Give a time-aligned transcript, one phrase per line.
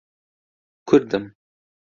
[0.87, 1.25] کوردم.